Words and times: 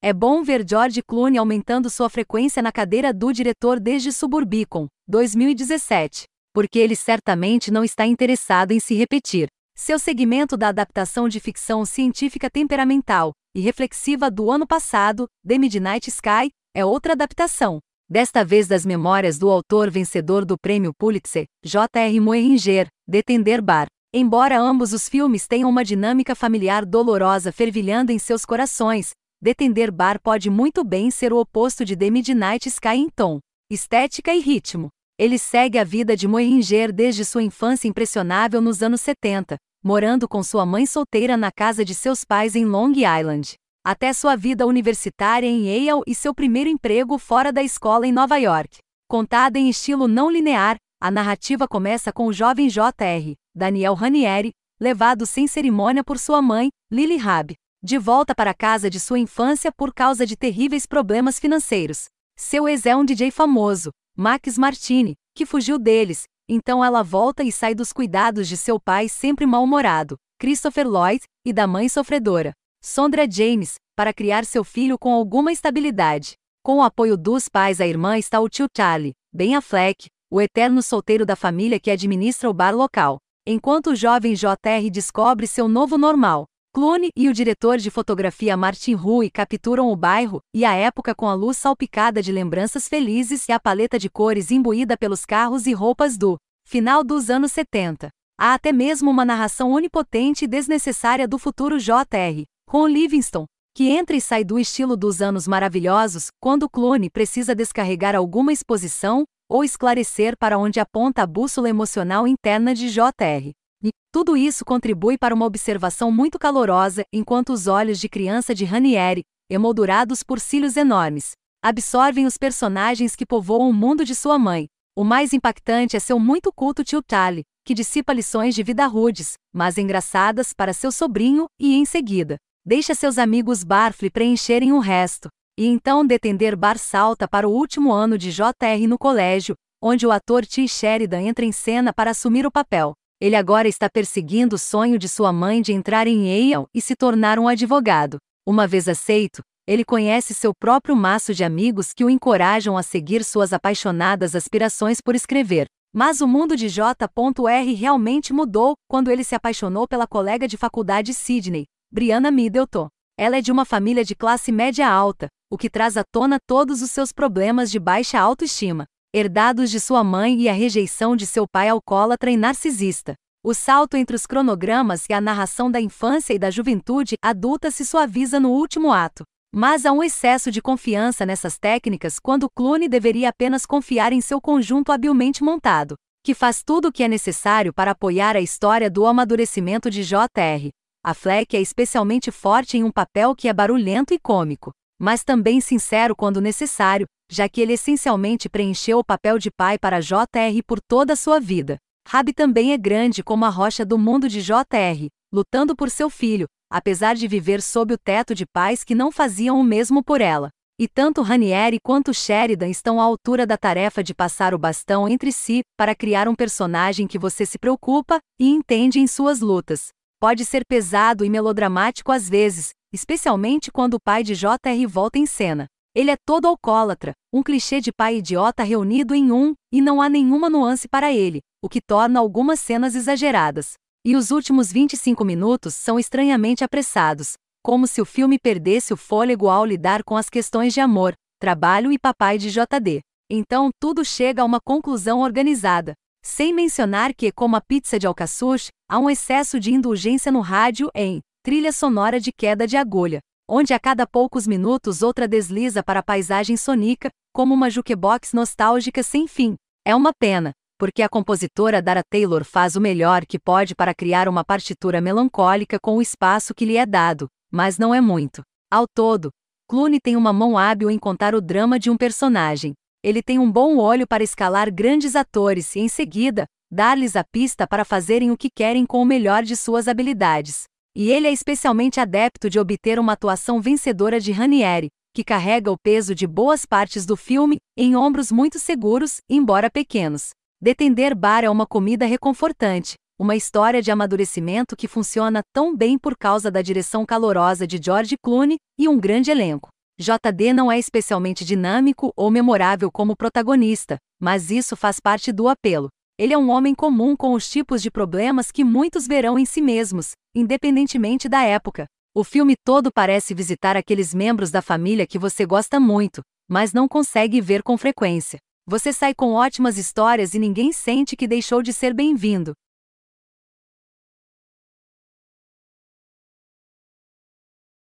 É 0.00 0.12
bom 0.12 0.44
ver 0.44 0.64
George 0.68 1.02
Clooney 1.02 1.38
aumentando 1.38 1.90
sua 1.90 2.08
frequência 2.08 2.62
na 2.62 2.70
cadeira 2.70 3.12
do 3.12 3.32
diretor 3.32 3.80
desde 3.80 4.12
Suburbicon, 4.12 4.86
2017, 5.08 6.22
porque 6.54 6.78
ele 6.78 6.94
certamente 6.94 7.68
não 7.72 7.82
está 7.82 8.06
interessado 8.06 8.70
em 8.70 8.78
se 8.78 8.94
repetir. 8.94 9.48
Seu 9.76 9.98
segmento 9.98 10.56
da 10.56 10.68
adaptação 10.68 11.28
de 11.28 11.40
ficção 11.40 11.84
científica 11.84 12.48
temperamental 12.48 13.32
e 13.52 13.60
reflexiva 13.60 14.30
do 14.30 14.52
ano 14.52 14.68
passado, 14.68 15.26
The 15.44 15.58
Midnight 15.58 16.08
Sky, 16.08 16.48
é 16.72 16.84
outra 16.84 17.14
adaptação, 17.14 17.80
desta 18.08 18.44
vez 18.44 18.68
das 18.68 18.86
memórias 18.86 19.36
do 19.36 19.50
autor 19.50 19.90
vencedor 19.90 20.44
do 20.44 20.56
prêmio 20.56 20.92
Pulitzer, 20.96 21.46
J.R. 21.64 22.20
Moehringer, 22.20 22.86
Detender 23.04 23.60
Bar. 23.60 23.88
Embora 24.14 24.60
ambos 24.60 24.92
os 24.92 25.08
filmes 25.08 25.48
tenham 25.48 25.68
uma 25.68 25.84
dinâmica 25.84 26.36
familiar 26.36 26.86
dolorosa 26.86 27.50
fervilhando 27.50 28.12
em 28.12 28.18
seus 28.18 28.44
corações, 28.44 29.10
Detender 29.40 29.92
Bar 29.92 30.20
pode 30.20 30.50
muito 30.50 30.82
bem 30.82 31.12
ser 31.12 31.32
o 31.32 31.38
oposto 31.38 31.84
de 31.84 31.96
The 31.96 32.10
Midnight 32.10 32.68
Sky 32.68 32.96
em 32.96 33.08
tom, 33.08 33.38
estética 33.70 34.34
e 34.34 34.40
ritmo. 34.40 34.88
Ele 35.16 35.38
segue 35.38 35.78
a 35.78 35.84
vida 35.84 36.16
de 36.16 36.26
Moehringer 36.26 36.92
desde 36.92 37.24
sua 37.24 37.44
infância 37.44 37.86
impressionável 37.86 38.60
nos 38.60 38.82
anos 38.82 39.00
70, 39.00 39.56
morando 39.82 40.26
com 40.26 40.42
sua 40.42 40.66
mãe 40.66 40.86
solteira 40.86 41.36
na 41.36 41.52
casa 41.52 41.84
de 41.84 41.94
seus 41.94 42.24
pais 42.24 42.56
em 42.56 42.64
Long 42.64 42.90
Island, 42.90 43.54
até 43.86 44.12
sua 44.12 44.34
vida 44.34 44.66
universitária 44.66 45.46
em 45.46 45.68
Yale 45.68 46.02
e 46.04 46.16
seu 46.16 46.34
primeiro 46.34 46.68
emprego 46.68 47.16
fora 47.16 47.52
da 47.52 47.62
escola 47.62 48.08
em 48.08 48.12
Nova 48.12 48.38
York. 48.38 48.78
Contada 49.08 49.56
em 49.56 49.68
estilo 49.68 50.08
não 50.08 50.28
linear, 50.28 50.76
a 51.00 51.12
narrativa 51.12 51.68
começa 51.68 52.12
com 52.12 52.26
o 52.26 52.32
jovem 52.32 52.68
J.R., 52.68 53.36
Daniel 53.54 53.94
Ranieri, 53.94 54.50
levado 54.80 55.24
sem 55.24 55.46
cerimônia 55.46 56.02
por 56.02 56.18
sua 56.18 56.42
mãe, 56.42 56.70
Lily 56.90 57.16
Rabb, 57.16 57.54
de 57.82 57.96
volta 57.96 58.34
para 58.34 58.50
a 58.50 58.54
casa 58.54 58.90
de 58.90 58.98
sua 58.98 59.18
infância 59.18 59.70
por 59.70 59.94
causa 59.94 60.26
de 60.26 60.36
terríveis 60.36 60.84
problemas 60.84 61.38
financeiros. 61.38 62.06
Seu 62.36 62.68
ex 62.68 62.86
é 62.86 62.96
um 62.96 63.04
DJ 63.04 63.30
famoso, 63.30 63.90
Max 64.16 64.58
Martini, 64.58 65.14
que 65.34 65.46
fugiu 65.46 65.78
deles, 65.78 66.24
então 66.48 66.84
ela 66.84 67.02
volta 67.02 67.44
e 67.44 67.52
sai 67.52 67.74
dos 67.74 67.92
cuidados 67.92 68.48
de 68.48 68.56
seu 68.56 68.80
pai 68.80 69.08
sempre 69.08 69.46
mal-humorado, 69.46 70.16
Christopher 70.40 70.88
Lloyd, 70.88 71.22
e 71.44 71.52
da 71.52 71.66
mãe 71.66 71.88
sofredora, 71.88 72.52
Sondra 72.82 73.30
James, 73.30 73.74
para 73.96 74.12
criar 74.12 74.44
seu 74.44 74.64
filho 74.64 74.98
com 74.98 75.12
alguma 75.12 75.52
estabilidade. 75.52 76.34
Com 76.64 76.78
o 76.78 76.82
apoio 76.82 77.16
dos 77.16 77.48
pais, 77.48 77.80
a 77.80 77.86
irmã 77.86 78.18
está 78.18 78.40
o 78.40 78.48
tio 78.48 78.66
Charlie, 78.76 79.14
Ben 79.32 79.54
Affleck, 79.54 80.08
o 80.30 80.40
eterno 80.40 80.82
solteiro 80.82 81.24
da 81.24 81.36
família 81.36 81.78
que 81.78 81.90
administra 81.90 82.50
o 82.50 82.54
bar 82.54 82.74
local. 82.74 83.18
Enquanto 83.46 83.90
o 83.90 83.96
jovem 83.96 84.34
JR 84.34 84.90
descobre 84.92 85.46
seu 85.46 85.68
novo 85.68 85.96
normal, 85.96 86.44
Clooney 86.72 87.10
e 87.16 87.28
o 87.28 87.32
diretor 87.32 87.78
de 87.78 87.90
fotografia 87.90 88.56
Martin 88.56 88.94
Rui 88.94 89.30
capturam 89.30 89.90
o 89.90 89.96
bairro 89.96 90.40
e 90.54 90.64
a 90.64 90.74
época 90.74 91.14
com 91.14 91.26
a 91.26 91.34
luz 91.34 91.56
salpicada 91.56 92.22
de 92.22 92.30
lembranças 92.30 92.86
felizes 92.86 93.48
e 93.48 93.52
a 93.52 93.58
paleta 93.58 93.98
de 93.98 94.08
cores 94.08 94.50
imbuída 94.50 94.96
pelos 94.96 95.24
carros 95.24 95.66
e 95.66 95.72
roupas 95.72 96.16
do 96.16 96.36
final 96.64 97.02
dos 97.02 97.30
anos 97.30 97.52
70. 97.52 98.10
Há 98.38 98.54
até 98.54 98.72
mesmo 98.72 99.10
uma 99.10 99.24
narração 99.24 99.72
onipotente 99.72 100.44
e 100.44 100.48
desnecessária 100.48 101.26
do 101.26 101.38
futuro 101.38 101.78
JR, 101.78 102.44
Ron 102.70 102.86
Livingston, 102.86 103.46
que 103.74 103.88
entra 103.88 104.14
e 104.14 104.20
sai 104.20 104.44
do 104.44 104.58
estilo 104.58 104.96
dos 104.96 105.20
anos 105.20 105.48
maravilhosos 105.48 106.28
quando 106.40 106.68
Clooney 106.68 107.10
precisa 107.10 107.54
descarregar 107.54 108.14
alguma 108.14 108.52
exposição 108.52 109.24
ou 109.50 109.64
esclarecer 109.64 110.36
para 110.36 110.58
onde 110.58 110.78
aponta 110.78 111.22
a 111.22 111.26
bússola 111.26 111.68
emocional 111.68 112.28
interna 112.28 112.74
de 112.74 112.90
JR. 112.90 113.57
E 113.82 113.90
tudo 114.10 114.36
isso 114.36 114.64
contribui 114.64 115.16
para 115.16 115.34
uma 115.34 115.46
observação 115.46 116.10
muito 116.10 116.38
calorosa, 116.38 117.04
enquanto 117.12 117.52
os 117.52 117.66
olhos 117.68 118.00
de 118.00 118.08
criança 118.08 118.54
de 118.54 118.64
Ranieri, 118.64 119.22
emoldurados 119.48 120.22
por 120.22 120.40
cílios 120.40 120.76
enormes, 120.76 121.32
absorvem 121.62 122.26
os 122.26 122.36
personagens 122.36 123.14
que 123.14 123.24
povoam 123.24 123.70
o 123.70 123.72
mundo 123.72 124.04
de 124.04 124.14
sua 124.14 124.38
mãe. 124.38 124.66
O 124.96 125.04
mais 125.04 125.32
impactante 125.32 125.96
é 125.96 126.00
seu 126.00 126.18
muito 126.18 126.52
culto 126.52 126.82
tio 126.82 127.00
Tali, 127.00 127.44
que 127.64 127.72
dissipa 127.72 128.12
lições 128.12 128.54
de 128.54 128.64
vida 128.64 128.84
rudes, 128.86 129.34
mas 129.54 129.78
engraçadas 129.78 130.52
para 130.52 130.72
seu 130.72 130.90
sobrinho 130.90 131.46
e, 131.58 131.76
em 131.76 131.84
seguida, 131.84 132.36
deixa 132.66 132.94
seus 132.94 133.16
amigos 133.16 133.62
Barfly 133.62 134.10
preencherem 134.10 134.72
o 134.72 134.80
resto. 134.80 135.28
E 135.56 135.66
então 135.66 136.04
Detender 136.04 136.56
Bar 136.56 136.78
salta 136.78 137.28
para 137.28 137.48
o 137.48 137.52
último 137.52 137.92
ano 137.92 138.18
de 138.18 138.32
JR 138.32 138.88
no 138.88 138.98
colégio, 138.98 139.54
onde 139.80 140.04
o 140.04 140.10
ator 140.10 140.44
T. 140.44 140.66
Sheridan 140.66 141.20
entra 141.20 141.44
em 141.44 141.52
cena 141.52 141.92
para 141.92 142.10
assumir 142.10 142.44
o 142.44 142.50
papel. 142.50 142.94
Ele 143.20 143.34
agora 143.34 143.66
está 143.66 143.90
perseguindo 143.90 144.54
o 144.54 144.58
sonho 144.58 144.96
de 144.96 145.08
sua 145.08 145.32
mãe 145.32 145.60
de 145.60 145.72
entrar 145.72 146.06
em 146.06 146.28
Yale 146.28 146.66
e 146.72 146.80
se 146.80 146.94
tornar 146.94 147.36
um 147.36 147.48
advogado. 147.48 148.18
Uma 148.46 148.64
vez 148.64 148.88
aceito, 148.88 149.42
ele 149.66 149.84
conhece 149.84 150.32
seu 150.32 150.52
próprio 150.54 150.94
maço 150.94 151.34
de 151.34 151.42
amigos 151.42 151.92
que 151.92 152.04
o 152.04 152.10
encorajam 152.10 152.76
a 152.76 152.82
seguir 152.82 153.24
suas 153.24 153.52
apaixonadas 153.52 154.36
aspirações 154.36 155.00
por 155.00 155.16
escrever. 155.16 155.66
Mas 155.92 156.20
o 156.20 156.28
mundo 156.28 156.54
de 156.56 156.68
J.R. 156.68 157.74
realmente 157.74 158.32
mudou 158.32 158.74
quando 158.88 159.10
ele 159.10 159.24
se 159.24 159.34
apaixonou 159.34 159.88
pela 159.88 160.06
colega 160.06 160.46
de 160.46 160.56
faculdade 160.56 161.12
Sidney, 161.12 161.64
Brianna 161.90 162.30
Middleton. 162.30 162.86
Ela 163.18 163.38
é 163.38 163.40
de 163.40 163.50
uma 163.50 163.64
família 163.64 164.04
de 164.04 164.14
classe 164.14 164.52
média 164.52 164.88
alta, 164.88 165.26
o 165.50 165.58
que 165.58 165.68
traz 165.68 165.96
à 165.96 166.04
tona 166.04 166.38
todos 166.46 166.82
os 166.82 166.92
seus 166.92 167.12
problemas 167.12 167.68
de 167.68 167.80
baixa 167.80 168.20
autoestima 168.20 168.86
herdados 169.14 169.70
de 169.70 169.80
sua 169.80 170.04
mãe 170.04 170.38
e 170.38 170.48
a 170.48 170.52
rejeição 170.52 171.16
de 171.16 171.26
seu 171.26 171.46
pai 171.48 171.68
alcoólatra 171.68 172.30
e 172.30 172.36
narcisista. 172.36 173.14
O 173.42 173.54
salto 173.54 173.96
entre 173.96 174.14
os 174.14 174.26
cronogramas 174.26 175.06
e 175.08 175.14
a 175.14 175.20
narração 175.20 175.70
da 175.70 175.80
infância 175.80 176.34
e 176.34 176.38
da 176.38 176.50
juventude 176.50 177.14
adulta 177.22 177.70
se 177.70 177.86
suaviza 177.86 178.38
no 178.38 178.50
último 178.50 178.92
ato. 178.92 179.24
Mas 179.54 179.86
há 179.86 179.92
um 179.92 180.02
excesso 180.02 180.50
de 180.50 180.60
confiança 180.60 181.24
nessas 181.24 181.58
técnicas 181.58 182.18
quando 182.18 182.50
Clooney 182.50 182.88
deveria 182.88 183.30
apenas 183.30 183.64
confiar 183.64 184.12
em 184.12 184.20
seu 184.20 184.42
conjunto 184.42 184.92
habilmente 184.92 185.42
montado, 185.42 185.94
que 186.22 186.34
faz 186.34 186.62
tudo 186.62 186.88
o 186.88 186.92
que 186.92 187.02
é 187.02 187.08
necessário 187.08 187.72
para 187.72 187.92
apoiar 187.92 188.36
a 188.36 188.40
história 188.40 188.90
do 188.90 189.06
amadurecimento 189.06 189.88
de 189.88 190.02
J.R. 190.02 190.68
A 191.02 191.14
Fleck 191.14 191.56
é 191.56 191.60
especialmente 191.62 192.30
forte 192.30 192.76
em 192.76 192.84
um 192.84 192.90
papel 192.90 193.34
que 193.34 193.48
é 193.48 193.52
barulhento 193.54 194.12
e 194.12 194.18
cômico, 194.18 194.70
mas 194.98 195.22
também 195.22 195.60
sincero 195.60 196.16
quando 196.16 196.40
necessário, 196.40 197.06
já 197.30 197.48
que 197.48 197.60
ele 197.60 197.74
essencialmente 197.74 198.48
preencheu 198.48 198.98
o 198.98 199.04
papel 199.04 199.38
de 199.38 199.50
pai 199.50 199.78
para 199.78 200.00
JR 200.00 200.62
por 200.66 200.80
toda 200.80 201.12
a 201.12 201.16
sua 201.16 201.38
vida. 201.38 201.78
Rabi 202.06 202.32
também 202.32 202.72
é 202.72 202.78
grande 202.78 203.22
como 203.22 203.44
a 203.44 203.50
rocha 203.50 203.84
do 203.84 203.98
mundo 203.98 204.28
de 204.28 204.42
JR, 204.42 205.08
lutando 205.32 205.76
por 205.76 205.90
seu 205.90 206.08
filho, 206.08 206.46
apesar 206.70 207.14
de 207.14 207.28
viver 207.28 207.60
sob 207.60 207.94
o 207.94 207.98
teto 207.98 208.34
de 208.34 208.46
pais 208.46 208.82
que 208.82 208.94
não 208.94 209.12
faziam 209.12 209.60
o 209.60 209.64
mesmo 209.64 210.02
por 210.02 210.20
ela. 210.20 210.50
E 210.80 210.86
tanto 210.86 211.22
Ranieri 211.22 211.78
quanto 211.80 212.14
Sheridan 212.14 212.68
estão 212.68 213.00
à 213.00 213.04
altura 213.04 213.44
da 213.44 213.56
tarefa 213.56 214.02
de 214.02 214.14
passar 214.14 214.54
o 214.54 214.58
bastão 214.58 215.08
entre 215.08 215.32
si 215.32 215.62
para 215.76 215.94
criar 215.94 216.28
um 216.28 216.34
personagem 216.34 217.06
que 217.06 217.18
você 217.18 217.44
se 217.44 217.58
preocupa 217.58 218.20
e 218.38 218.48
entende 218.48 219.00
em 219.00 219.06
suas 219.06 219.40
lutas. 219.40 219.88
Pode 220.20 220.44
ser 220.44 220.62
pesado 220.66 221.24
e 221.24 221.30
melodramático 221.30 222.12
às 222.12 222.28
vezes, 222.28 222.70
especialmente 222.92 223.70
quando 223.70 223.94
o 223.94 224.00
pai 224.00 224.22
de 224.22 224.34
JR 224.34 224.86
volta 224.88 225.18
em 225.18 225.26
cena. 225.26 225.66
Ele 225.94 226.10
é 226.10 226.16
todo 226.24 226.46
alcoólatra, 226.46 227.12
um 227.32 227.42
clichê 227.42 227.80
de 227.80 227.92
pai 227.92 228.18
idiota 228.18 228.62
reunido 228.62 229.14
em 229.14 229.32
um, 229.32 229.54
e 229.72 229.80
não 229.80 230.00
há 230.00 230.08
nenhuma 230.08 230.48
nuance 230.48 230.86
para 230.88 231.12
ele, 231.12 231.40
o 231.62 231.68
que 231.68 231.80
torna 231.80 232.20
algumas 232.20 232.60
cenas 232.60 232.94
exageradas. 232.94 233.72
E 234.04 234.14
os 234.14 234.30
últimos 234.30 234.72
25 234.72 235.24
minutos 235.24 235.74
são 235.74 235.98
estranhamente 235.98 236.62
apressados, 236.62 237.34
como 237.62 237.86
se 237.86 238.00
o 238.00 238.04
filme 238.04 238.38
perdesse 238.38 238.92
o 238.92 238.96
fôlego 238.96 239.48
ao 239.48 239.64
lidar 239.64 240.04
com 240.04 240.16
as 240.16 240.30
questões 240.30 240.72
de 240.72 240.80
amor, 240.80 241.14
trabalho 241.40 241.92
e 241.92 241.98
papai 241.98 242.38
de 242.38 242.50
JD. 242.50 243.00
Então, 243.30 243.70
tudo 243.78 244.04
chega 244.04 244.42
a 244.42 244.44
uma 244.44 244.60
conclusão 244.60 245.20
organizada. 245.20 245.94
Sem 246.24 246.52
mencionar 246.52 247.14
que, 247.14 247.30
como 247.30 247.56
a 247.56 247.60
pizza 247.60 247.98
de 247.98 248.06
alcaçuz, 248.06 248.68
há 248.88 248.98
um 248.98 249.10
excesso 249.10 249.60
de 249.60 249.72
indulgência 249.72 250.32
no 250.32 250.40
rádio 250.40 250.90
em 250.94 251.20
trilha 251.48 251.72
sonora 251.72 252.20
de 252.20 252.30
queda 252.30 252.66
de 252.66 252.76
agulha, 252.76 253.20
onde 253.48 253.72
a 253.72 253.78
cada 253.78 254.06
poucos 254.06 254.46
minutos 254.46 255.02
outra 255.02 255.26
desliza 255.26 255.82
para 255.82 256.00
a 256.00 256.02
paisagem 256.02 256.58
sonica, 256.58 257.08
como 257.32 257.54
uma 257.54 257.70
jukebox 257.70 258.34
nostálgica 258.34 259.02
sem 259.02 259.26
fim. 259.26 259.56
É 259.82 259.94
uma 259.94 260.12
pena, 260.12 260.52
porque 260.78 261.02
a 261.02 261.08
compositora 261.08 261.80
Dara 261.80 262.02
Taylor 262.10 262.44
faz 262.44 262.76
o 262.76 262.80
melhor 262.80 263.24
que 263.24 263.38
pode 263.38 263.74
para 263.74 263.94
criar 263.94 264.28
uma 264.28 264.44
partitura 264.44 265.00
melancólica 265.00 265.78
com 265.80 265.96
o 265.96 266.02
espaço 266.02 266.54
que 266.54 266.66
lhe 266.66 266.76
é 266.76 266.84
dado, 266.84 267.28
mas 267.50 267.78
não 267.78 267.94
é 267.94 268.00
muito. 268.00 268.42
Ao 268.70 268.86
todo, 268.86 269.30
Clooney 269.66 270.00
tem 270.00 270.16
uma 270.16 270.32
mão 270.32 270.58
hábil 270.58 270.90
em 270.90 270.98
contar 270.98 271.34
o 271.34 271.40
drama 271.40 271.78
de 271.78 271.88
um 271.88 271.96
personagem. 271.96 272.74
Ele 273.02 273.22
tem 273.22 273.38
um 273.38 273.50
bom 273.50 273.78
olho 273.78 274.06
para 274.06 274.22
escalar 274.22 274.70
grandes 274.70 275.16
atores 275.16 275.74
e, 275.76 275.80
em 275.80 275.88
seguida, 275.88 276.44
dar-lhes 276.70 277.16
a 277.16 277.24
pista 277.24 277.66
para 277.66 277.84
fazerem 277.84 278.30
o 278.30 278.36
que 278.36 278.50
querem 278.50 278.84
com 278.84 279.00
o 279.00 279.06
melhor 279.06 279.42
de 279.42 279.56
suas 279.56 279.88
habilidades. 279.88 280.64
E 280.94 281.10
ele 281.10 281.26
é 281.26 281.32
especialmente 281.32 282.00
adepto 282.00 282.50
de 282.50 282.58
obter 282.58 282.98
uma 282.98 283.12
atuação 283.12 283.60
vencedora 283.60 284.18
de 284.18 284.32
Ranieri, 284.32 284.88
que 285.14 285.24
carrega 285.24 285.70
o 285.70 285.78
peso 285.78 286.14
de 286.14 286.26
boas 286.26 286.64
partes 286.64 287.04
do 287.04 287.16
filme 287.16 287.58
em 287.76 287.96
ombros 287.96 288.30
muito 288.30 288.58
seguros, 288.58 289.18
embora 289.28 289.70
pequenos. 289.70 290.30
Detender 290.60 291.14
Bar 291.14 291.44
é 291.44 291.50
uma 291.50 291.66
comida 291.66 292.06
reconfortante, 292.06 292.94
uma 293.18 293.34
história 293.34 293.82
de 293.82 293.90
amadurecimento 293.90 294.76
que 294.76 294.86
funciona 294.86 295.42
tão 295.52 295.76
bem 295.76 295.98
por 295.98 296.16
causa 296.16 296.50
da 296.50 296.62
direção 296.62 297.04
calorosa 297.04 297.66
de 297.66 297.80
George 297.82 298.16
Clooney 298.22 298.58
e 298.78 298.88
um 298.88 298.98
grande 298.98 299.30
elenco. 299.30 299.68
JD 299.98 300.52
não 300.52 300.70
é 300.70 300.78
especialmente 300.78 301.44
dinâmico 301.44 302.12
ou 302.16 302.30
memorável 302.30 302.88
como 302.92 303.16
protagonista, 303.16 303.96
mas 304.20 304.50
isso 304.50 304.76
faz 304.76 305.00
parte 305.00 305.32
do 305.32 305.48
apelo. 305.48 305.88
Ele 306.18 306.34
é 306.34 306.38
um 306.38 306.50
homem 306.50 306.74
comum 306.74 307.14
com 307.14 307.32
os 307.32 307.48
tipos 307.48 307.80
de 307.80 307.92
problemas 307.92 308.50
que 308.50 308.64
muitos 308.64 309.06
verão 309.06 309.38
em 309.38 309.44
si 309.44 309.62
mesmos, 309.62 310.14
independentemente 310.34 311.28
da 311.28 311.44
época. 311.44 311.86
O 312.12 312.24
filme 312.24 312.56
todo 312.64 312.90
parece 312.92 313.32
visitar 313.32 313.76
aqueles 313.76 314.12
membros 314.12 314.50
da 314.50 314.60
família 314.60 315.06
que 315.06 315.16
você 315.16 315.46
gosta 315.46 315.78
muito, 315.78 316.20
mas 316.48 316.72
não 316.72 316.88
consegue 316.88 317.40
ver 317.40 317.62
com 317.62 317.78
frequência. 317.78 318.40
Você 318.66 318.92
sai 318.92 319.14
com 319.14 319.32
ótimas 319.32 319.78
histórias 319.78 320.34
e 320.34 320.40
ninguém 320.40 320.72
sente 320.72 321.14
que 321.14 321.28
deixou 321.28 321.62
de 321.62 321.72
ser 321.72 321.94
bem-vindo. 321.94 322.52